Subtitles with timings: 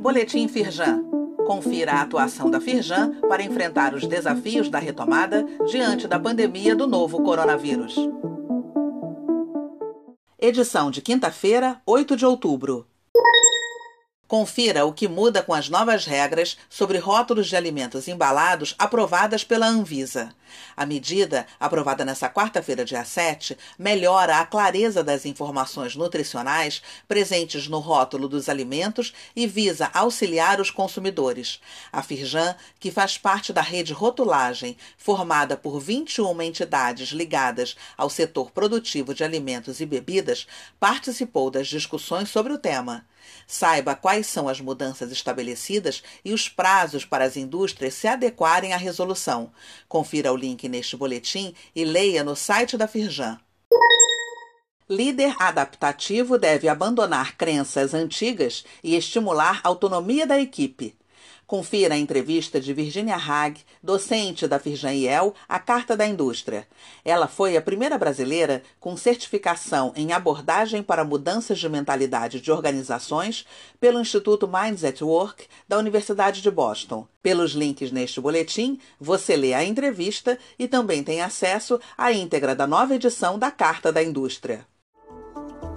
[0.00, 1.04] Boletim Firjan.
[1.46, 6.86] Confira a atuação da Firjan para enfrentar os desafios da retomada diante da pandemia do
[6.86, 7.96] novo coronavírus.
[10.38, 12.86] Edição de quinta-feira, 8 de outubro.
[14.28, 19.68] Confira o que muda com as novas regras sobre rótulos de alimentos embalados aprovadas pela
[19.68, 20.34] Anvisa.
[20.76, 27.78] A medida, aprovada nesta quarta-feira, dia 7, melhora a clareza das informações nutricionais presentes no
[27.78, 31.60] rótulo dos alimentos e visa auxiliar os consumidores.
[31.92, 38.50] A Firjan, que faz parte da rede rotulagem, formada por 21 entidades ligadas ao setor
[38.50, 40.48] produtivo de alimentos e bebidas,
[40.80, 43.04] participou das discussões sobre o tema.
[43.46, 48.76] Saiba quais são as mudanças estabelecidas e os prazos para as indústrias se adequarem à
[48.76, 49.52] resolução.
[49.88, 53.38] Confira o link neste boletim e leia no site da Firjan.
[54.88, 60.96] Líder adaptativo deve abandonar crenças antigas e estimular a autonomia da equipe.
[61.46, 66.66] Confira a entrevista de Virginia Hag, docente da Firjan-IEL, a Carta da Indústria.
[67.04, 73.46] Ela foi a primeira brasileira com certificação em abordagem para mudanças de mentalidade de organizações
[73.78, 77.06] pelo Instituto Minds at Work da Universidade de Boston.
[77.22, 82.66] Pelos links neste boletim, você lê a entrevista e também tem acesso à íntegra da
[82.66, 84.66] nova edição da Carta da Indústria.